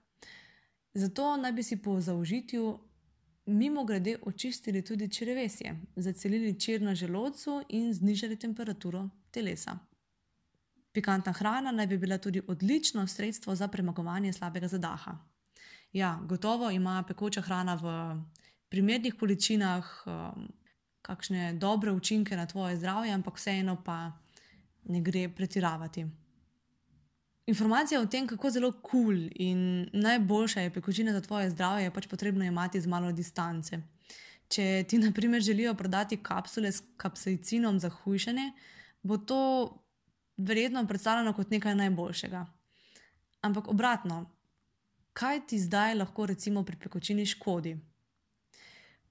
Zato 0.94 1.36
naj 1.36 1.52
bi 1.52 1.62
si 1.62 1.82
po 1.82 2.00
zaužitju 2.00 2.78
mimo 3.46 3.84
grede 3.84 4.16
očistili 4.22 4.84
tudi 4.84 5.10
črevesje, 5.10 5.76
zacelili 5.96 6.60
čir 6.60 6.82
na 6.82 6.94
želodcu 6.94 7.62
in 7.68 7.92
znižali 7.94 8.36
temperaturo 8.36 9.08
telesa. 9.30 9.78
Pikantna 10.92 11.32
hrana 11.32 11.72
naj 11.72 11.86
bi 11.86 11.98
bila 11.98 12.18
tudi 12.18 12.42
odlično 12.46 13.06
sredstvo 13.06 13.54
za 13.54 13.68
premagovanje 13.68 14.32
slabega 14.32 14.68
zadaha. 14.68 15.18
Ja, 15.92 16.20
gotovo 16.28 16.70
ima 16.70 17.04
pekoča 17.08 17.40
hrana 17.40 17.74
v 17.74 17.92
primernih 18.68 19.14
količinah 19.14 19.86
um, 20.06 20.48
kakšne 21.02 21.52
dobre 21.52 21.92
učinke 21.92 22.36
na 22.36 22.46
tvoje 22.46 22.76
zdravje, 22.76 23.12
ampak 23.12 23.36
vseeno 23.36 23.76
pa 23.84 24.12
ne 24.84 25.00
gre 25.00 25.28
pretiravati. 25.28 26.06
Informacije 27.46 28.00
o 28.00 28.06
tem, 28.06 28.26
kako 28.26 28.50
zelo 28.50 28.72
kul 28.72 28.80
cool 28.90 29.28
in 29.34 29.88
najboljša 29.92 30.60
je 30.60 30.70
pekočina 30.70 31.12
za 31.12 31.20
tvoje 31.20 31.50
zdravje, 31.50 31.84
je 31.84 31.94
pač 31.94 32.06
potrebno 32.06 32.44
imeti 32.44 32.80
z 32.80 32.86
malo 32.86 33.12
distance. 33.12 33.80
Če 34.48 34.84
ti, 34.88 34.98
na 34.98 35.12
primer, 35.12 35.40
želijo 35.42 35.74
prodati 35.74 36.16
kapsule 36.22 36.72
s 36.72 36.82
kapsaicinom 36.96 37.80
za 37.80 37.88
hujšanje, 37.88 38.52
bo 39.02 39.16
to 39.16 39.38
verjetno 40.36 40.86
predstavljeno 40.86 41.32
kot 41.32 41.50
nekaj 41.50 41.74
najboljšega. 41.74 42.46
Ampak 43.42 43.68
obratno, 43.68 44.24
kaj 45.12 45.46
ti 45.46 45.58
zdaj 45.58 45.94
lahko 45.94 46.26
recimo 46.26 46.64
pri 46.64 46.76
pekočini 46.76 47.26
škodi? 47.26 47.76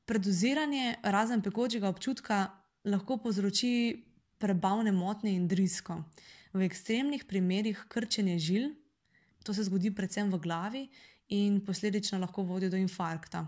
Predoziranje 0.06 0.96
razen 1.04 1.42
pekočega 1.42 1.90
občutka 1.90 2.48
lahko 2.84 3.18
povzroči 3.18 4.04
prebavne 4.38 4.92
motnje 4.92 5.36
in 5.36 5.48
drisko. 5.48 6.02
V 6.54 6.66
ekstremnih 6.66 7.26
primerih 7.30 7.86
krčenje 7.88 8.40
žil, 8.40 8.72
to 9.44 9.54
se 9.54 9.64
zgodi 9.64 9.94
predvsem 9.96 10.32
v 10.32 10.40
glavi 10.40 10.88
in 11.30 11.62
posledično 11.66 12.20
lahko 12.20 12.44
vodi 12.44 12.70
do 12.70 12.78
infarkta. 12.78 13.46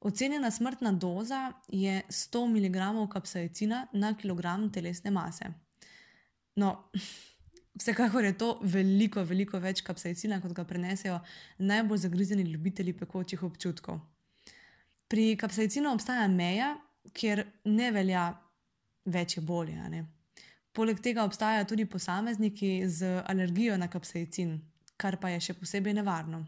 Ocenjena 0.00 0.50
smrtna 0.50 0.92
doza 0.92 1.52
je 1.68 2.02
100 2.08 2.46
mg 2.48 3.10
kapsaicina 3.12 3.86
na 3.92 4.16
kilogram 4.16 4.70
telesne 4.72 5.10
mase. 5.10 5.52
No, 6.56 6.90
vsekakor 7.78 8.24
je 8.24 8.38
to 8.38 8.58
veliko, 8.62 9.24
veliko 9.24 9.58
več 9.58 9.82
kapsaicina, 9.86 10.40
kot 10.40 10.52
ga 10.56 10.64
prenesejo 10.68 11.20
najbolj 11.58 12.04
zagrizeni 12.06 12.42
ljubitelji 12.42 12.96
pekočih 12.98 13.42
občutkov. 13.42 14.00
Pri 15.08 15.36
kapsaicinu 15.36 15.92
obstaja 15.92 16.28
meja, 16.28 16.74
kjer 17.12 17.44
ne 17.68 17.90
velja 17.92 18.30
več 19.04 19.36
je 19.36 19.42
bolje. 19.44 20.04
Poleg 20.72 21.00
tega 21.04 21.24
obstajajo 21.28 21.66
tudi 21.68 21.84
posamezniki 21.84 22.88
z 22.88 23.18
alergijo 23.28 23.76
na 23.76 23.90
kapsaicin, 23.92 24.56
kar 24.96 25.18
pa 25.20 25.32
je 25.34 25.40
še 25.48 25.56
posebej 25.58 25.98
nevarno. 25.98 26.44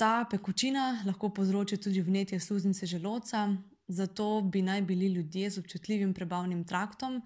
Ta 0.00 0.24
pekočina 0.26 1.04
lahko 1.06 1.30
povzroči 1.30 1.78
tudi 1.78 2.02
vnetje 2.02 2.40
sluznice 2.40 2.88
želodca, 2.90 3.44
zato 3.86 4.40
bi 4.42 4.62
naj 4.62 4.82
bili 4.82 5.12
ljudje 5.14 5.50
z 5.50 5.62
občutljivim 5.62 6.14
prebavnim 6.14 6.64
traktom 6.64 7.20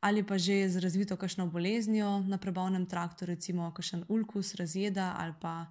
ali 0.00 0.22
pa 0.26 0.38
že 0.38 0.68
z 0.68 0.80
razvito 0.80 1.16
kakšno 1.16 1.46
boleznijo 1.46 2.20
na 2.20 2.38
prebavnem 2.38 2.86
traktu, 2.86 3.26
recimo 3.26 3.72
kakšen 3.74 4.04
ulkus, 4.08 4.54
razjeda 4.54 5.14
ali 5.18 5.34
pa 5.40 5.66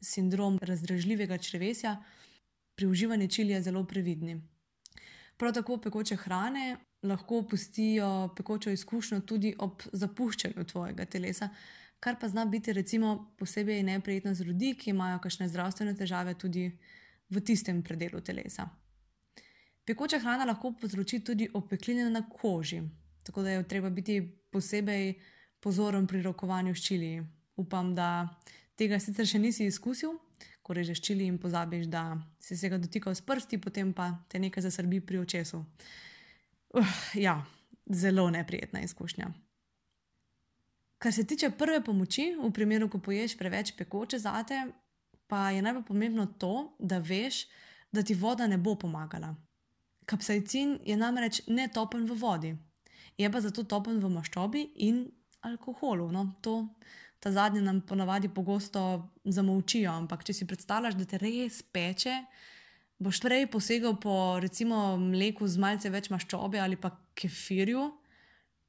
sindrom 0.00 0.58
razdražljivega 0.62 1.38
črevesja, 1.38 2.02
pri 2.74 2.86
uživanju 2.86 3.28
čilija 3.28 3.62
zelo 3.62 3.84
previdni. 3.84 4.42
Prav 5.36 5.52
tako 5.52 5.76
pekoče 5.76 6.16
hrane 6.16 6.76
lahko 7.02 7.42
pustijo 7.50 8.34
pekočo 8.36 8.70
izkušnjo 8.70 9.20
tudi 9.20 9.54
ob 9.58 9.82
zapuščanju 9.92 10.64
tvojega 10.64 11.04
telesa, 11.04 11.48
kar 12.00 12.16
pa 12.20 12.28
zna 12.28 12.44
biti 12.44 12.72
recimo 12.72 13.34
posebej 13.38 13.82
neprijetno 13.82 14.34
za 14.34 14.44
ljudi, 14.44 14.74
ki 14.74 14.90
imajo 14.90 15.18
kakšne 15.18 15.48
zdravstvene 15.48 15.94
težave 15.96 16.34
tudi 16.34 16.70
v 17.30 17.40
tistem 17.40 17.82
predelu 17.82 18.20
telesa. 18.20 18.68
Pekoča 19.84 20.18
hrana 20.18 20.44
lahko 20.44 20.72
povzroči 20.80 21.20
tudi 21.24 21.48
opekline 21.54 22.10
na 22.10 22.22
koži, 22.28 22.82
Tako 23.22 23.42
da 23.42 23.50
je 23.50 23.68
treba 23.68 23.90
biti 23.90 24.20
posebej 24.50 25.14
pozoren 25.60 26.06
pri 26.06 26.22
rokovanju 26.22 26.74
s 26.74 26.84
čili. 26.84 27.22
Upam, 27.56 27.94
da 27.94 28.28
tega 28.76 28.98
sicer 29.00 29.26
še 29.26 29.38
nisi 29.38 29.66
izkusil, 29.66 30.16
ko 30.62 30.74
režeš 30.74 31.00
čili 31.02 31.26
in 31.26 31.38
pozabiš, 31.38 31.86
da 31.86 32.16
si 32.40 32.56
se 32.56 32.68
ga 32.68 32.78
dotikal 32.78 33.14
s 33.14 33.22
prsti, 33.22 33.58
potem 33.58 33.92
pa 33.92 34.10
te 34.28 34.38
nekaj 34.38 34.62
zasrbi 34.62 35.00
pri 35.00 35.22
očesu. 35.22 35.64
Uh, 36.72 36.98
ja, 37.14 37.36
zelo 37.86 38.30
neprijetna 38.30 38.80
izkušnja. 38.80 39.30
Kar 40.98 41.12
se 41.12 41.26
tiče 41.26 41.50
prve 41.58 41.80
pomoči, 41.84 42.30
v 42.38 42.52
primeru, 42.54 42.88
ko 42.88 42.98
poješ 42.98 43.34
preveč 43.38 43.74
pekoče 43.76 44.18
zate, 44.18 44.60
pa 45.26 45.50
je 45.50 45.62
najbolj 45.62 45.84
pomembno 45.84 46.26
to, 46.38 46.76
da 46.78 46.98
veš, 46.98 47.46
da 47.92 48.02
ti 48.02 48.14
voda 48.14 48.46
ne 48.46 48.58
bo 48.58 48.74
pomagala. 48.78 49.34
Kapsaicin 50.06 50.78
je 50.86 50.96
namreč 50.96 51.42
netopen 51.46 52.06
v 52.06 52.18
vodi, 52.18 52.52
je 53.22 53.30
pa 53.32 53.40
zato 53.40 53.64
topen 53.68 54.00
v 54.02 54.10
maščobi 54.12 54.66
in 54.86 55.04
alkoholu. 55.46 56.10
No, 56.12 56.26
to, 56.42 56.66
ta 57.22 57.32
zadnje 57.32 57.62
nam 57.62 57.80
ponavadi 57.86 58.28
pogosto 58.28 59.08
zamolčijo. 59.24 59.92
Ampak, 59.92 60.24
če 60.26 60.34
si 60.34 60.48
predstavljaš, 60.48 60.98
da 60.98 61.06
te 61.06 61.20
res 61.22 61.62
peče, 61.62 62.16
boš 63.02 63.22
prej 63.22 63.48
posegal 63.50 63.98
po 64.00 64.38
recimo 64.42 64.96
mleku 64.98 65.46
z 65.46 65.62
malce 65.62 65.90
več 65.90 66.10
maščobe 66.10 66.60
ali 66.62 66.78
pa 66.78 66.92
kefirju, 67.18 67.88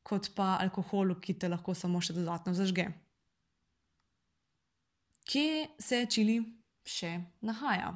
kot 0.03 0.33
pa 0.35 0.57
alkoholu, 0.61 1.19
ki 1.21 1.37
te 1.39 1.49
lahko 1.49 1.73
samo 1.77 2.01
še 2.03 2.15
dodatno 2.17 2.53
zažge. 2.57 2.89
Kje 5.23 5.69
se 5.79 6.03
čili 6.11 6.41
še 6.83 7.15
nahaja? 7.41 7.93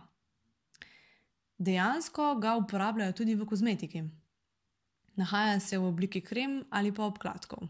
Dejansko 1.57 2.35
ga 2.39 2.55
uporabljajo 2.55 3.17
tudi 3.17 3.35
v 3.35 3.45
kozmetiki. 3.49 4.05
Nahaja 5.17 5.59
se 5.59 5.77
v 5.77 5.85
obliki 5.85 6.21
krem 6.21 6.63
ali 6.69 6.91
pa 6.93 7.03
obkladkov. 7.03 7.67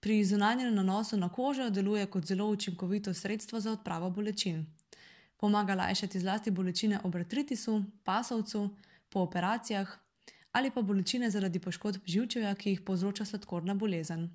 Pri 0.00 0.24
zunanjem 0.24 0.74
nanosu 0.74 1.16
na 1.16 1.28
kožo 1.28 1.70
deluje 1.70 2.06
kot 2.06 2.26
zelo 2.26 2.48
učinkovito 2.50 3.14
sredstvo 3.14 3.60
za 3.60 3.72
odpravo 3.72 4.10
bolečin. 4.10 4.66
Pomaga 5.36 5.74
lajšati 5.74 6.20
zlasti 6.20 6.50
bolečine 6.50 7.00
ob 7.04 7.16
artritisu, 7.16 7.84
pasovcu, 8.04 8.68
po 9.08 9.20
operacijah 9.20 9.98
ali 10.52 10.70
pa 10.70 10.82
bolečine 10.82 11.30
zaradi 11.30 11.58
poškodb 11.58 12.04
živčevja, 12.06 12.54
ki 12.54 12.70
jih 12.70 12.80
povzroča 12.80 13.24
sladkorna 13.24 13.74
bolezen. 13.74 14.28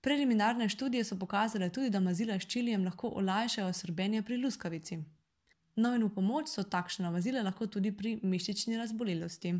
Preliminarne 0.00 0.68
študije 0.68 1.04
so 1.04 1.16
pokazale 1.18 1.70
tudi, 1.72 1.90
da 1.90 2.00
mazila 2.00 2.36
s 2.40 2.46
čilijem 2.46 2.84
lahko 2.84 3.08
olajšajo 3.08 3.72
srbenje 3.72 4.22
pri 4.22 4.36
luskavici. 4.36 4.98
No, 5.76 5.94
in 5.94 6.04
v 6.04 6.12
pomoč 6.14 6.52
so 6.52 6.62
takšna 6.62 7.10
mazila 7.10 7.42
lahko 7.42 7.66
tudi 7.66 7.92
pri 7.96 8.18
mišični 8.22 8.76
razbolelosti. 8.76 9.54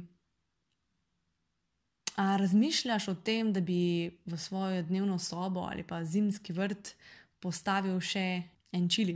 A 2.18 2.37
razmišljaš 2.37 3.08
o 3.08 3.14
tem, 3.14 3.52
da 3.52 3.60
bi 3.60 4.10
v 4.26 4.38
svojo 4.38 4.82
dnevno 4.82 5.18
sobo 5.18 5.60
ali 5.60 5.84
pa 5.87 6.02
zimski 6.04 6.52
vrt 6.52 6.96
postavil 7.38 8.00
še 8.02 8.42
en 8.75 8.88
čili? 8.90 9.14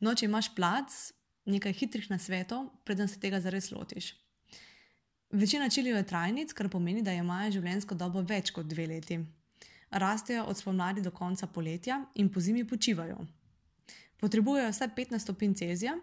No, 0.00 0.14
če 0.16 0.24
imaš 0.24 0.48
plac, 0.56 0.88
nekaj 1.44 1.76
hitrih 1.76 2.08
nasvetov, 2.08 2.70
preden 2.88 3.12
se 3.12 3.20
tega 3.20 3.42
zares 3.44 3.68
lotiš. 3.76 4.14
Večina 5.36 5.68
čilijev 5.68 6.00
je 6.00 6.06
trajnic, 6.06 6.56
kar 6.56 6.72
pomeni, 6.72 7.04
da 7.04 7.12
imajo 7.12 7.58
življenjsko 7.58 7.94
dobo 7.94 8.24
več 8.24 8.54
kot 8.56 8.72
dve 8.72 8.86
leti. 8.88 9.20
Rastejo 9.92 10.48
od 10.48 10.56
spomladi 10.56 11.04
do 11.04 11.12
konca 11.12 11.46
poletja 11.46 12.00
in 12.14 12.32
po 12.32 12.40
zimi 12.40 12.64
počivajo. 12.64 13.20
Potrebujejo 14.16 14.72
vsaj 14.72 14.94
15 14.96 15.28
stopinj 15.28 15.58
Celzija 15.60 15.98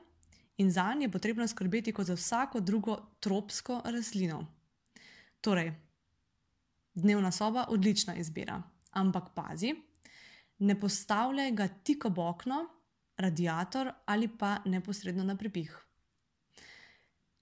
in 0.62 0.70
za 0.70 0.92
njih 0.94 1.10
je 1.10 1.12
potrebno 1.18 1.48
skrbeti 1.48 1.94
kot 1.98 2.14
za 2.14 2.14
vsako 2.14 2.60
drugo 2.60 3.00
tropsko 3.20 3.82
rastlino. 3.86 4.46
Torej, 5.42 5.74
dnevna 6.94 7.32
soba 7.32 7.60
je 7.60 7.66
odlična 7.70 8.16
izbira, 8.16 8.62
ampak 8.92 9.34
pazi, 9.36 9.76
ne 10.60 10.80
postavljaj 10.80 11.52
ga 11.52 11.68
tik 11.68 12.06
ob 12.06 12.20
okno, 12.20 12.66
radiator 13.18 13.92
ali 14.06 14.28
pa 14.28 14.58
neposredno 14.66 15.24
na 15.24 15.36
prepih. 15.38 15.78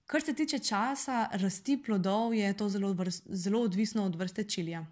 Kar 0.05 0.21
se 0.21 0.33
tiče 0.33 0.59
časa 0.59 1.27
rasti 1.31 1.77
plodov, 1.85 2.33
je 2.33 2.57
to 2.57 2.69
zelo, 2.69 2.95
zelo 3.25 3.61
odvisno 3.61 4.05
od 4.05 4.15
vrste 4.15 4.43
čilija. 4.43 4.85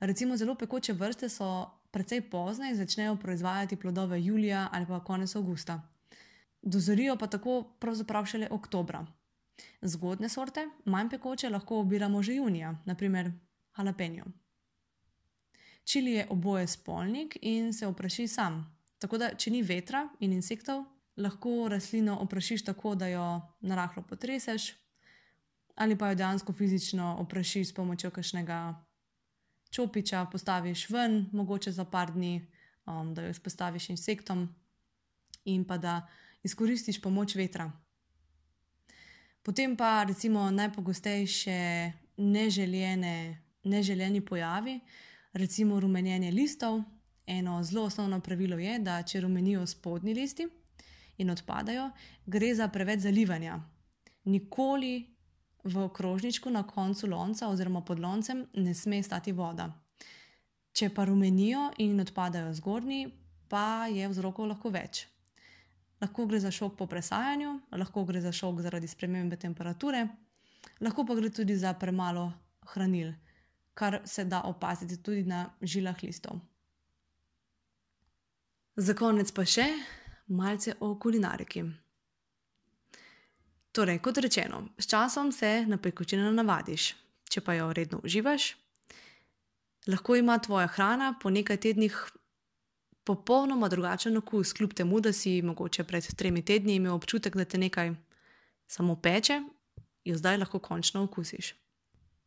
Recimo, 0.00 0.36
zelo 0.36 0.54
pekoče 0.54 0.92
vrste 0.92 1.28
so 1.28 1.70
precej 1.90 2.20
pozne 2.30 2.70
in 2.70 2.76
začnejo 2.76 3.16
proizvajati 3.16 3.76
plodove 3.76 4.22
julija 4.22 4.68
ali 4.72 4.86
pa 4.86 5.04
konec 5.04 5.36
avgusta. 5.36 5.80
Dozorijo 6.62 7.16
pa 7.16 7.26
tako 7.26 7.62
pravzaprav 7.78 8.26
šele 8.26 8.48
oktobra. 8.50 9.06
Zgodne 9.82 10.28
sorte, 10.28 10.68
manj 10.84 11.08
pekoče, 11.08 11.48
lahko 11.50 11.78
obiramo 11.80 12.22
že 12.22 12.34
junija, 12.34 12.74
naprimer 12.84 13.32
halapenjo. 13.76 14.24
Čili 15.84 16.12
je 16.12 16.26
oboje 16.30 16.66
spolnik 16.66 17.38
in 17.42 17.72
se 17.72 17.86
opraši 17.86 18.28
sam. 18.28 18.64
Tako 18.98 19.18
da, 19.18 19.34
če 19.34 19.50
ni 19.50 19.62
vetra 19.62 20.08
in 20.20 20.32
insektov, 20.32 20.84
lahko 21.16 21.68
rastlino 21.70 22.16
oprašiš 22.24 22.64
tako, 22.64 22.94
da 22.94 23.08
jo 23.08 23.26
narahlo 23.60 24.02
potreseš, 24.02 24.72
ali 25.74 25.98
pa 25.98 26.08
jo 26.08 26.14
dejansko 26.14 26.52
fizično 26.52 27.16
oprašiš 27.20 27.68
s 27.68 27.74
pomočjo 27.74 28.10
kakšnega 28.10 28.58
čopiča, 29.70 30.24
postaviš 30.32 30.88
ven, 30.90 31.26
mogoče 31.32 31.72
za 31.72 31.84
par 31.84 32.12
dni, 32.12 32.46
um, 32.86 33.14
da 33.14 33.22
jo 33.22 33.30
izpostaviš 33.30 33.90
insektom 33.90 34.48
in 35.44 35.64
pa 35.64 35.78
da 35.78 36.06
izkoristiš 36.42 37.00
pomoč 37.02 37.34
vetra. 37.34 37.70
Potem 39.42 39.76
pa 39.76 40.04
recimo 40.04 40.50
najpogostejše 40.50 41.92
neželjene, 42.16 43.45
neželjeni 43.66 44.22
pojavi, 44.24 44.80
recimo 45.32 45.80
rumenjenje 45.80 46.30
listov. 46.30 46.82
Eno 47.26 47.58
zelo 47.62 47.84
osnovno 47.90 48.20
pravilo 48.20 48.58
je, 48.58 48.78
da 48.78 49.00
če 49.02 49.20
rumenijo 49.20 49.66
spodnji 49.66 50.14
listi, 50.14 50.46
in 51.18 51.30
odpadajo, 51.30 51.90
gre 52.26 52.54
za 52.54 52.68
preveč 52.68 53.00
zalivanja. 53.00 53.60
Nikoli 54.24 55.06
v 55.64 55.88
krožničku 55.88 56.50
na 56.50 56.62
koncu 56.66 57.06
lonca 57.06 57.48
oziroma 57.48 57.80
pod 57.80 57.98
loncem 57.98 58.46
ne 58.54 58.74
sme 58.74 59.02
stati 59.02 59.32
voda. 59.32 59.70
Če 60.72 60.90
pa 60.94 61.04
rumenijo 61.04 61.70
in 61.78 62.00
odpadajo 62.00 62.52
zgornji, 62.54 63.08
pa 63.48 63.86
je 63.90 64.08
vzrokov 64.08 64.50
lahko 64.50 64.70
več. 64.70 65.06
Lahko 66.00 66.26
gre 66.28 66.40
za 66.40 66.50
šok 66.52 66.76
po 66.76 66.86
presajanju, 66.86 67.54
lahko 67.72 68.04
gre 68.04 68.20
za 68.20 68.32
šok 68.32 68.60
zaradi 68.60 68.88
spremembe 68.88 69.38
temperature, 69.40 70.04
lahko 70.80 71.06
pa 71.08 71.16
gre 71.16 71.30
tudi 71.32 71.56
za 71.56 71.72
premalo 71.72 72.28
hranil, 72.74 73.14
kar 73.76 74.00
se 74.04 74.24
da 74.24 74.42
opaziti 74.48 74.96
tudi 75.02 75.22
na 75.28 75.50
žilah 75.62 76.02
listov. 76.02 76.40
Za 78.76 78.94
konec 78.96 79.32
pa 79.32 79.44
še, 79.44 79.66
malce 80.32 80.74
o 80.80 80.94
kulinariki. 81.00 81.64
Torej, 83.76 84.00
kot 84.00 84.18
rečeno, 84.24 84.62
s 84.80 84.88
časom 84.88 85.32
se 85.32 85.66
na 85.68 85.76
pekočino 85.76 86.30
navadiš, 86.32 86.94
če 87.28 87.42
pa 87.44 87.58
jo 87.58 87.68
redno 87.76 88.00
uživaš, 88.04 88.54
lahko 89.92 90.16
ima 90.16 90.38
tvoja 90.40 90.70
hrana 90.72 91.12
po 91.20 91.30
nekaj 91.30 91.60
tednih 91.60 91.98
popolnoma 93.04 93.68
drugačen 93.68 94.16
okus, 94.16 94.54
kljub 94.56 94.72
temu, 94.72 95.00
da 95.00 95.12
si 95.12 95.42
mogoče 95.42 95.84
pred 95.84 96.08
tremi 96.16 96.44
tedni 96.44 96.80
imel 96.80 96.96
občutek, 96.96 97.36
da 97.36 97.44
te 97.44 97.60
nekaj 97.60 97.92
samo 98.66 98.96
peče, 98.96 99.42
jo 100.04 100.16
zdaj 100.16 100.40
lahko 100.40 100.58
končno 100.58 101.04
okusiš. 101.04 101.52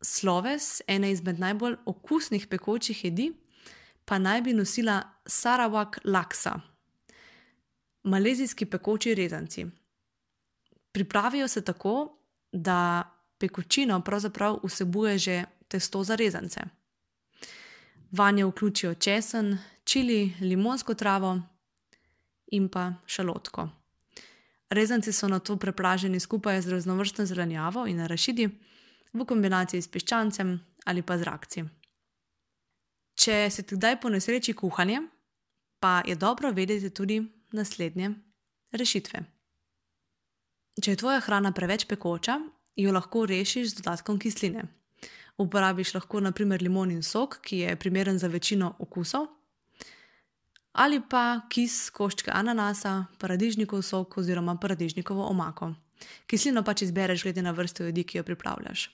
Sloves, 0.01 0.81
ena 0.87 1.07
izmed 1.07 1.39
najbolj 1.39 1.75
okusnih 1.85 2.47
pekočih 2.47 3.03
jedi, 3.05 3.31
pa 4.05 4.17
naj 4.17 4.41
bi 4.41 4.53
nosila 4.53 5.01
Sarawak 5.25 5.99
laksa, 6.03 6.59
malezijski 8.03 8.65
pekoči 8.65 9.15
rezanci. 9.15 9.65
Pripravijo 10.91 11.47
se 11.47 11.65
tako, 11.65 12.17
da 12.51 13.03
pekočino 13.37 14.01
pravzaprav 14.01 14.59
vsebuje 14.63 15.17
že 15.17 15.43
testo 15.67 16.03
za 16.03 16.15
rezance. 16.15 16.61
Vanje 18.11 18.45
vključijo 18.45 18.93
česen, 18.93 19.57
čili, 19.83 20.33
limonsko 20.41 20.93
travo 20.93 21.41
in 22.51 22.69
pa 22.69 22.93
šalotko. 23.05 23.69
Rezanci 24.69 25.11
so 25.13 25.27
na 25.27 25.39
to 25.39 25.57
prepraženi 25.57 26.19
skupaj 26.19 26.61
z 26.61 26.69
raznovrstno 26.69 27.25
zelenjavo 27.25 27.87
in 27.87 28.05
rašidi, 28.05 28.49
v 29.13 29.25
kombinaciji 29.25 29.81
s 29.81 29.91
piščancem 29.91 30.55
ali 30.85 31.01
pa 31.01 31.17
z 31.17 31.27
rakci. 31.27 31.63
Če 33.19 33.49
se 33.51 33.65
ti 33.67 33.75
kdaj 33.75 33.99
po 33.99 34.09
nesreči 34.09 34.53
kuhanje, 34.55 35.01
pa 35.79 35.99
je 36.07 36.15
dobro 36.15 36.51
vedeti 36.55 36.89
tudi, 36.89 37.19
naslednje 37.51 38.13
rešitve. 38.71 39.23
Če 40.79 40.91
je 40.91 40.99
tvoja 41.01 41.19
hrana 41.25 41.51
preveč 41.51 41.85
pekoča, 41.89 42.37
jo 42.79 42.93
lahko 42.95 43.25
rešiš 43.27 43.73
z 43.73 43.81
dodatkom 43.81 44.19
kisline. 44.19 44.63
Uporabiš 45.39 45.93
lahko 45.95 46.21
naprimer 46.23 46.61
limonin 46.61 47.03
sok, 47.03 47.39
ki 47.43 47.63
je 47.63 47.75
primeren 47.79 48.19
za 48.19 48.27
večino 48.27 48.75
okusov, 48.79 49.27
ali 50.79 51.01
pa 51.01 51.41
kis 51.49 51.89
koščke 51.95 52.31
ananasa, 52.31 53.05
paradižnikov 53.19 53.81
sok 53.83 54.17
oziroma 54.21 54.55
paradižnikovo 54.55 55.27
omako. 55.27 55.73
Kislino 56.27 56.63
pač 56.63 56.85
izbereš 56.85 57.23
glede 57.23 57.43
na 57.43 57.51
vrsto 57.51 57.83
jedi, 57.83 58.03
ki 58.03 58.21
jo 58.21 58.23
pripravljaš. 58.23 58.87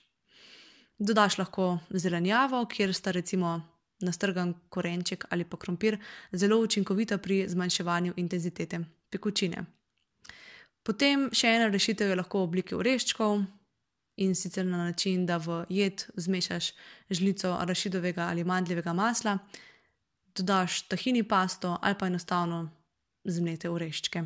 Dodaš 0.98 1.38
lahko 1.38 1.78
zelenjavo, 1.90 2.64
kjer 2.66 2.94
sta 2.94 3.12
recimo 3.12 3.60
nastrgan 4.00 4.54
korenček 4.68 5.24
ali 5.30 5.44
pa 5.44 5.56
krompir 5.56 5.98
zelo 6.32 6.58
učinkovita 6.60 7.18
pri 7.18 7.48
zmanjševanju 7.48 8.14
intenzitete 8.16 8.80
pekočine. 9.10 9.64
Potem 10.82 11.28
še 11.32 11.50
ena 11.56 11.68
rešitev 11.68 12.12
je 12.12 12.16
lahko 12.16 12.40
v 12.40 12.48
obliki 12.48 12.74
oreščkov 12.74 13.40
in 14.16 14.34
sicer 14.34 14.66
na 14.66 14.84
način, 14.84 15.26
da 15.26 15.36
v 15.36 15.64
jed 15.68 16.06
zmešaš 16.16 16.72
žlico 17.10 17.52
arašidovega 17.58 18.28
ali 18.30 18.44
mandljevega 18.44 18.92
masla, 18.92 19.38
dodaš 20.36 20.82
tahini 20.88 21.22
pasto 21.22 21.76
ali 21.82 21.98
pa 21.98 22.06
enostavno 22.06 22.68
zmete 23.24 23.70
oreščke. 23.70 24.24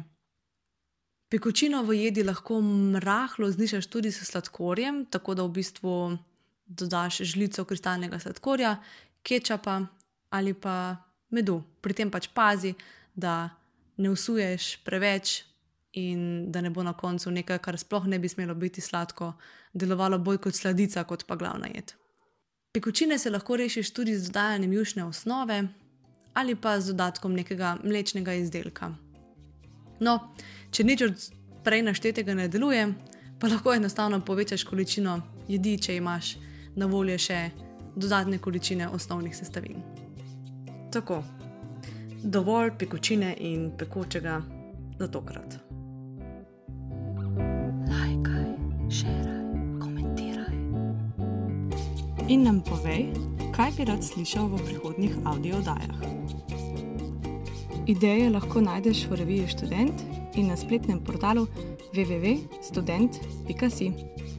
Pekočino 1.30 1.82
v 1.86 1.94
jedi 1.94 2.22
lahko 2.26 2.58
rahlo 3.02 3.50
znižaš 3.50 3.86
tudi 3.86 4.10
s 4.12 4.26
sladkorjem, 4.26 5.06
tako 5.10 5.34
da 5.34 5.46
v 5.46 5.54
bistvu 5.60 6.18
dodaš 6.70 7.20
žlico 7.32 7.64
kristalnega 7.64 8.18
sladkorja 8.18 8.76
kečapa 9.22 9.86
ali 10.30 10.54
pa 10.54 10.96
medu. 11.30 11.62
Pri 11.80 11.94
tem 11.94 12.10
pač 12.10 12.28
pazi, 12.34 12.74
da 13.14 13.50
ne 13.96 14.10
usuješ 14.10 14.76
preveč 14.84 15.42
in 15.92 16.52
da 16.52 16.60
ne 16.60 16.70
bo 16.70 16.82
na 16.82 16.92
koncu 16.92 17.30
nekaj, 17.30 17.58
kar 17.58 17.78
sploh 17.78 18.06
ne 18.06 18.18
bi 18.18 18.28
smelo 18.28 18.54
biti 18.54 18.80
sladko, 18.80 19.32
delovalo 19.74 20.18
bolj 20.18 20.38
kot 20.46 20.54
sladica, 20.54 21.04
kot 21.04 21.26
pa 21.26 21.36
glavna 21.36 21.66
jed. 21.74 21.94
Pekočine 22.72 23.18
se 23.18 23.30
lahko 23.30 23.56
rešiš 23.56 23.90
tudi 23.90 24.14
z 24.14 24.30
dodajanjem 24.30 24.72
jušne 24.72 25.04
osnove 25.04 25.62
ali 26.34 26.54
pa 26.54 26.80
z 26.80 26.94
dodatkom 26.94 27.34
nekega 27.34 27.76
mlečnega 27.82 28.32
izdelka. 28.38 28.92
No, 30.00 30.30
če 30.70 30.84
nič 30.86 31.02
od 31.02 31.24
prej 31.66 31.82
naštetega 31.82 32.34
ne 32.38 32.46
deluje, 32.48 32.84
pa 33.40 33.50
lahko 33.50 33.74
enostavno 33.74 34.20
povečaš 34.24 34.62
količino 34.64 35.18
jedi, 35.48 35.74
če 35.82 35.96
imaš 35.98 36.36
na 36.76 36.86
voljo 36.86 37.18
še 37.18 37.50
dodatne 37.96 38.38
količine 38.38 38.88
osnovnih 38.88 39.36
sestavin. 39.36 39.82
Tako, 40.92 41.22
dovolj 42.22 42.70
pekočine 42.78 43.36
in 43.38 43.70
pekočega 43.78 44.42
za 44.98 45.08
tokrat. 45.08 45.58
Lajkaj, 47.90 48.48
šeraj, 48.90 49.44
komentiraj. 49.80 50.54
In 52.28 52.42
nam 52.42 52.62
povej, 52.66 53.10
kaj 53.56 53.70
bi 53.76 53.84
rad 53.84 54.04
slišal 54.04 54.48
v 54.48 54.64
prihodnjih 54.66 55.14
audio 55.24 55.58
oddajah. 55.58 56.00
Ideje 57.90 58.30
lahko 58.30 58.60
najdeš 58.60 59.06
v 59.10 59.16
reviji 59.18 59.48
Student 59.48 60.02
in 60.38 60.46
na 60.46 60.56
spletnem 60.56 61.00
portalu 61.02 61.46
www.student.com. 61.94 64.29